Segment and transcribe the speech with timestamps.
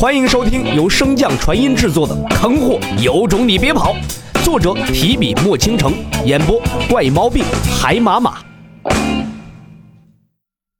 [0.00, 3.94] 欢迎收听由升降传音制作的《坑货有种你别跑》，
[4.42, 5.92] 作者提笔墨倾城，
[6.24, 6.58] 演播
[6.88, 7.44] 怪猫病
[7.78, 8.38] 海马马。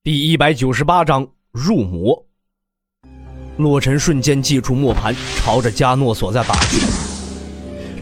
[0.03, 2.24] 第一百九十八章入魔。
[3.58, 6.80] 洛尘瞬间祭出磨盘，朝着加诺所在打去。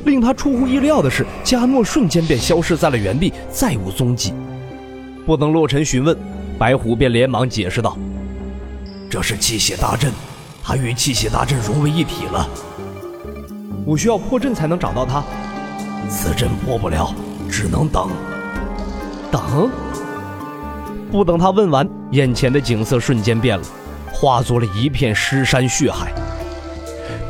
[0.05, 4.32] 令他出乎意料的是，加诺瞬间便消失在了原地，再无踪迹。
[5.27, 6.16] 不等洛尘询问，
[6.57, 7.98] 白虎便连忙解释道
[9.11, 10.12] ：“这是气血大阵。”
[10.69, 12.47] 他与气血大阵融为一体了，
[13.87, 15.25] 我需要破阵才能找到他。
[16.11, 17.11] 此阵破不了，
[17.51, 18.11] 只能等。
[19.31, 19.71] 等？
[21.11, 23.65] 不等他问完，眼前的景色瞬间变了，
[24.13, 26.13] 化作了一片尸山血海。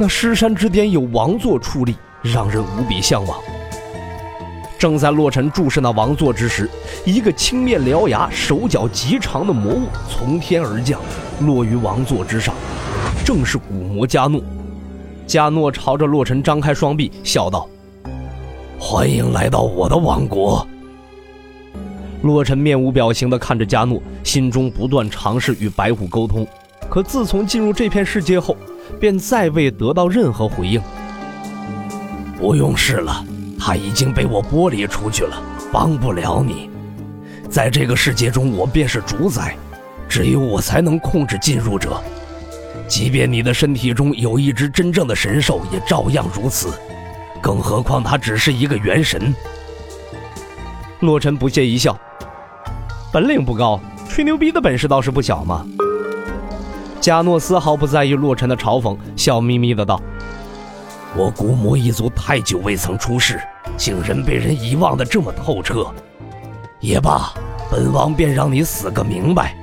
[0.01, 3.39] 那尸山之巅有王座矗立，让人无比向往。
[4.77, 6.69] 正在洛尘注视那王座之时，
[7.05, 11.01] 一个青面獠牙、手脚极长的魔物从天而降，
[11.43, 12.53] 落于王座之上。
[13.29, 14.41] 正是古魔加诺，
[15.27, 17.69] 加诺朝着洛尘张开双臂，笑道
[18.81, 20.67] ：“欢迎来到我的王国。”
[22.25, 26.47] 洛尘面无表情地看着加诺，心中不断尝试与白虎沟通，
[26.89, 28.57] 可自从进入这片世界后，
[28.99, 30.81] 便再未得到任何回应。
[32.39, 33.23] 不用试了，
[33.61, 35.37] 他已经被我剥离出去了，
[35.71, 36.71] 帮不了你。
[37.51, 39.55] 在这个世界中，我便是主宰，
[40.09, 42.03] 只有我才能控制进入者。
[42.89, 46.73] 即便你的身体中有一只真正的神兽，也照样如此。
[47.41, 49.33] 更何况他只是一个元神。
[51.01, 51.97] 洛尘不屑一笑，
[53.13, 55.65] 本领不高，吹牛逼的本事倒是不小嘛。
[56.99, 60.01] 加诺丝毫不在意洛尘的嘲讽，笑眯眯的道
[61.15, 63.41] ：“我古魔一族太久未曾出世，
[63.77, 65.87] 竟然被人遗忘的这么透彻。
[66.81, 67.33] 也罢，
[67.71, 69.55] 本王便让你死个明白。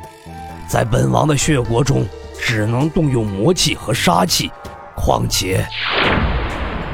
[0.68, 2.06] 在本王的血国中。”
[2.40, 4.52] 只能动用魔气和杀气，
[4.96, 5.66] 况且，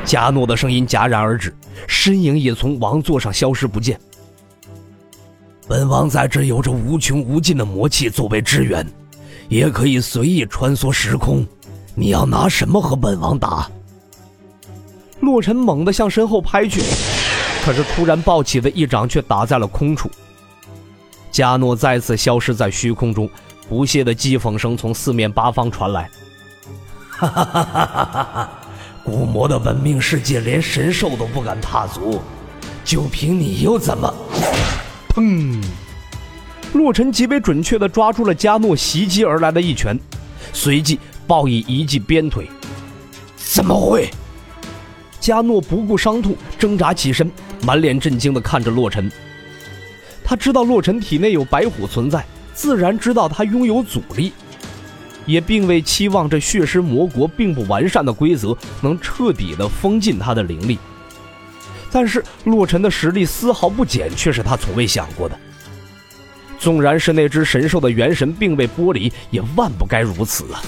[0.03, 1.55] 加诺的声音戛然而止，
[1.87, 3.99] 身影也从王座上消失不见。
[5.67, 8.85] 本王在这有着无穷无尽的魔气作为支援，
[9.47, 11.45] 也可以随意穿梭时空。
[11.93, 13.69] 你要拿什么和本王打？
[15.19, 16.81] 洛尘猛地向身后拍去，
[17.63, 20.09] 可是突然暴起的一掌却打在了空处。
[21.29, 23.29] 加诺再次消失在虚空中。
[23.71, 26.11] 不屑的讥讽声从四面八方传来。
[27.07, 28.49] 哈哈哈哈哈哈！
[29.01, 32.19] 古魔的文明世界，连神兽都不敢踏足，
[32.83, 34.13] 就凭你又怎么？
[35.07, 35.63] 砰！
[36.73, 39.97] 洛尘极为准确的抓住了加诺袭击而来的一拳，
[40.51, 42.49] 随即报以一记鞭腿。
[43.37, 44.09] 怎么会？
[45.21, 47.31] 加诺不顾伤痛，挣扎起身，
[47.61, 49.09] 满脸震惊的看着洛尘。
[50.25, 52.25] 他知道洛尘体内有白虎存在。
[52.61, 54.33] 自然知道他拥有阻力，
[55.25, 60.77] 也并未期望这血尸魔国并不完善的规则能彻底的封禁他的灵力。
[61.91, 65.35] 但是洛尘的实力丝毫不减，却是他从未想过的。
[66.59, 70.61] 纵然是那只神兽的元神并未剥离，也万不该如此啊！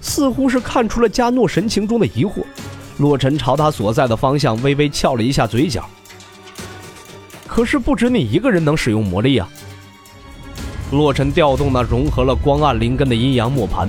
[0.00, 2.42] 似乎是看出了加诺神情中的疑惑，
[2.96, 5.86] 洛尘朝他所在的方向微微翘了一下嘴角。
[7.46, 9.46] 可是不止你一个人能使用魔力啊！
[10.92, 13.88] 洛尘调动那融合了光暗灵根的阴阳磨盘，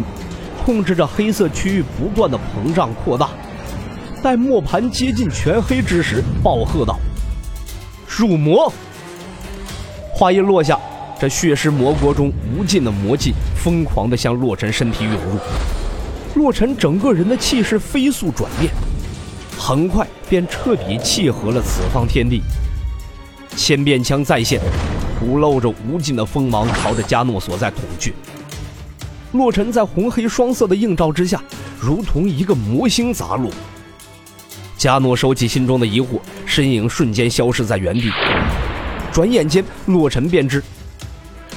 [0.66, 3.30] 控制着黑色区域不断的膨胀扩大。
[4.24, 6.97] 待磨盘接近全黑之时，暴喝道
[8.09, 8.72] ：“入魔！”
[10.12, 10.80] 话音落下，
[11.19, 15.40] 这血尸魔国中无尽的魔气疯狂地向洛尘身体涌入。
[16.34, 18.74] 洛尘整个人的气势飞速转变，
[19.56, 22.41] 很快便彻底契合了此方天地。
[23.56, 24.59] 千变枪再现。
[25.17, 28.13] 吐露着无尽的锋芒，朝着加诺所在捅去。
[29.33, 31.41] 洛尘在红黑双色的映照之下，
[31.79, 33.51] 如同一个魔星砸落。
[34.78, 38.11] 加诺收起心中的疑惑，身影瞬间消失在原地。
[39.11, 40.63] 转眼间，洛尘便知，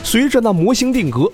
[0.02, 1.30] 随着那魔星定格，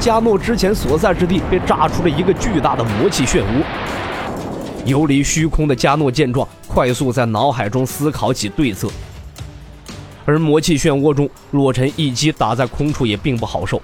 [0.00, 3.64] 加诺之前所在之地被炸出了一个巨大的魔气漩涡。
[4.84, 8.88] 游离虚空的加诺见状，快速在脑海中思考起对策。
[10.24, 13.80] 而魔气漩涡中，洛尘一击打在空处也并不好受。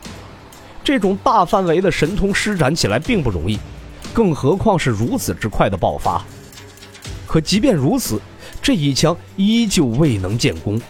[0.82, 3.58] 这种大范围的神通施展起来并不容易，
[4.14, 6.24] 更何况是如此之快的爆发。
[7.26, 8.20] 可即便如此，
[8.62, 10.80] 这一枪依旧未能建功。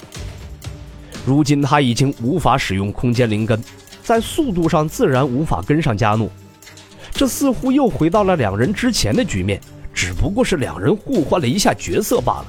[1.26, 3.62] 如今他已经无法使用空间灵根，
[4.02, 6.30] 在速度上自然无法跟上加诺。
[7.12, 9.60] 这似乎又回到了两人之前的局面，
[9.92, 12.46] 只不过是两人互换了一下角色罢了。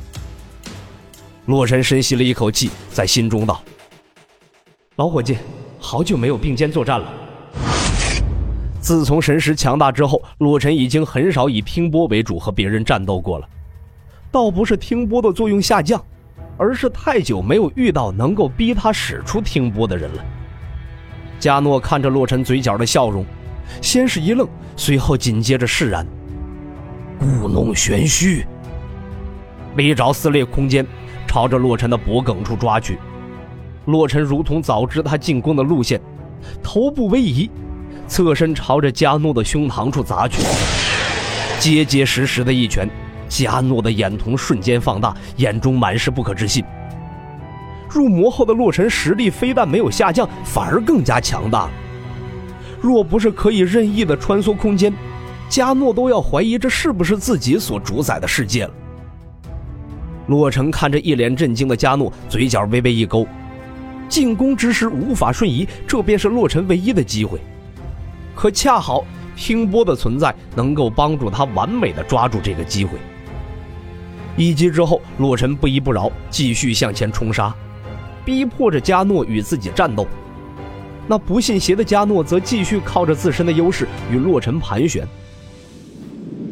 [1.47, 3.61] 洛尘深吸了一口气，在心中道
[4.97, 5.37] ：“老伙计，
[5.79, 7.13] 好久没有并肩作战了。”
[8.79, 13.49] 自从神识强大之后，洛尘已经很少以听波为主和别人战斗过了。
[14.31, 16.03] 倒不是听波的作用下降，
[16.57, 20.23] 而是太久没有遇到能够逼他使出听波的人了。
[21.39, 23.25] 加诺看着洛尘嘴角的笑容，
[23.81, 24.47] 先是一愣，
[24.77, 26.05] 随后紧接着释然。
[27.19, 28.45] 故弄玄虚，
[29.75, 30.85] 利爪撕裂空间，
[31.31, 32.99] 朝着洛尘的脖颈处抓去。
[33.85, 35.97] 洛尘如同早知他进攻的路线，
[36.61, 37.49] 头部微移。
[38.05, 40.43] 侧身朝着加诺的胸膛处砸去，
[41.57, 42.89] 结结实实的一拳，
[43.29, 46.61] 加诺的眼瞳瞬间放大，眼中满是不可置信。
[47.89, 51.69] 入魔后的洛尘实力非但没有下降，反而更加强大。
[52.81, 54.93] 若不是可以任意的穿梭空间，
[55.47, 58.73] 加诺都要怀疑这是不是自己所主宰的世界了。
[60.27, 63.27] 洛尘看着一脸震惊的加诺，嘴角微微一勾，
[64.07, 67.39] 进攻之时无法瞬移，这便是洛尘唯一的机会。
[68.35, 72.97] 可恰好听波的存在能够帮助他完美的抓住这个机会。
[74.37, 77.53] 一击之后，洛尘不依不饶，继续向前冲杀，
[78.23, 80.07] 逼迫着加诺与自己战斗。
[81.07, 85.05] 那不信邪的加诺则继续靠着自身的优势与洛尘盘旋。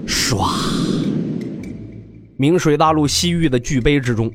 [0.06, 0.99] 唰！
[2.42, 4.32] 明水大陆西域的巨碑之中，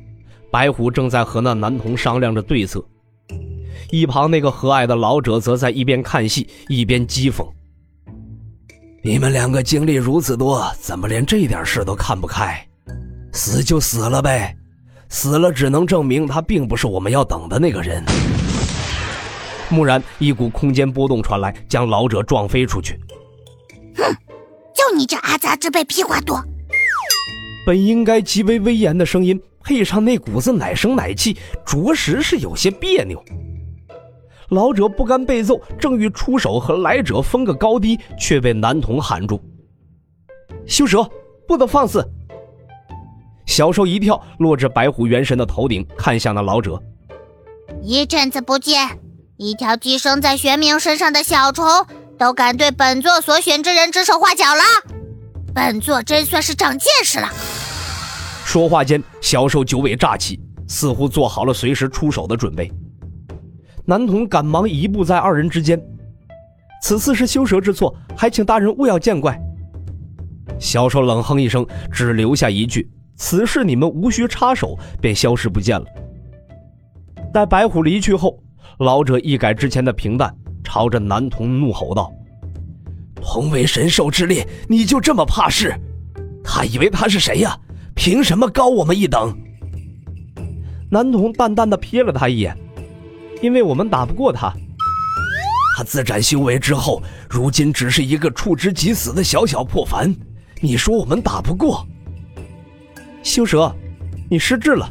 [0.51, 2.85] 白虎正在和那男童商量着对策。
[3.89, 7.43] 一旁那个和蔼的老者则在一边看戏一边讥讽
[9.01, 12.63] ：“你们两个经历如此多，怎么连这点事都看不开？
[13.33, 14.55] 死就死了呗，
[15.09, 18.05] 死了只能证明他并不是我们要等的那个人。”
[19.71, 22.99] 蓦然，一股空间波动传来，将老者撞飞出去。
[23.95, 24.15] 哼，
[24.75, 26.39] 就你这阿杂之辈，屁话多！
[27.65, 31.35] 本应该极为威严的声音，配上那股子奶声奶气，
[31.65, 33.23] 着实是有些别扭。
[34.49, 39.41] 老者不甘被揍，正欲出手和来者分个高低，却被男童喊住
[40.67, 41.09] ：“修蛇，
[41.47, 42.07] 不得放肆！”
[43.47, 46.79] 小兽一跳，落至白虎元神的头顶，看向那老者。
[47.81, 48.99] 一阵子不见，
[49.37, 51.65] 一条寄生在玄冥身上的小虫，
[52.19, 54.61] 都敢对本座所选之人指手画脚了。
[55.55, 57.29] 本座真算是长见识了。
[58.45, 62.71] 说话间，小兽九尾炸起，似乎做好了随时出手的准备。
[63.85, 65.81] 男童赶忙移步在二人之间，
[66.79, 69.37] 此次是修蛇之错，还请大人勿要见怪。
[70.59, 72.87] 小兽冷哼一声，只留下一句
[73.17, 75.85] ：“此事你们无需插手。”便消失不见了。
[77.33, 78.39] 待白虎离去后，
[78.77, 80.33] 老者一改之前的平淡，
[80.63, 82.13] 朝着男童怒吼道
[83.19, 85.75] ：“同为神兽之列，你就这么怕事？
[86.43, 87.57] 他以为他是谁呀？
[87.95, 89.35] 凭什么高我们一等？”
[90.91, 92.55] 男童淡淡的瞥了他一眼。
[93.41, 94.51] 因为我们打不过他，
[95.75, 100.15] 他自斩修为之后，如今只是一个触之即死的小小破凡。
[100.61, 101.85] 你说我们打不过？
[103.21, 103.75] 修蛇，
[104.29, 104.89] 你失智了。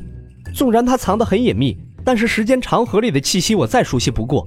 [0.54, 4.46] 纵然他藏得很隐秘，但是时间长河里的气息我再熟悉不过。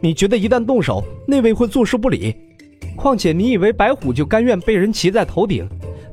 [0.00, 2.36] 你觉得一旦动手，那位会坐视不理？
[2.96, 5.66] 况且你以为白虎就甘愿被人骑在头顶，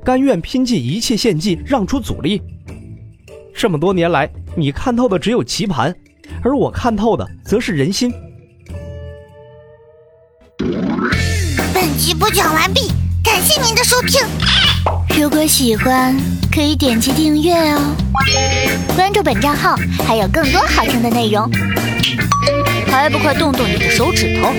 [0.07, 2.41] 甘愿拼尽一切献祭，让出阻力？
[3.53, 5.93] 这么多年来，你看透的只有棋盘。
[6.41, 8.09] 而我看透的则是人心。
[11.73, 12.89] 本集播讲完毕，
[13.21, 14.21] 感谢您的收听。
[15.21, 16.15] 如果喜欢，
[16.49, 17.93] 可以点击订阅哦，
[18.95, 19.75] 关注本账号
[20.07, 21.51] 还有更多好听的内容。
[22.87, 24.53] 还不快动动你的手指头！